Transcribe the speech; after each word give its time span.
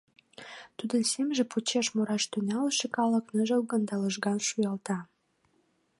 Тудын 0.77 1.03
семже 1.11 1.43
почеш 1.51 1.87
мураш 1.95 2.23
тӱҥалше 2.31 2.87
калык 2.97 3.25
ныжылгын 3.35 3.81
да 3.89 3.95
лыжган 4.01 4.39
шуялта. 4.47 4.97